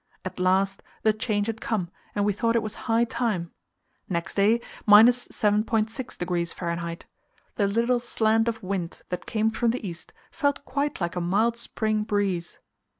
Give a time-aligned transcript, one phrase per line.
[0.25, 3.51] At last the change had come, and we thought it was high time.
[4.09, 7.05] Next day, 7.6° F.
[7.55, 11.55] The little slant of wind that came from the east felt quite like a mild
[11.55, 12.57] spring breeze.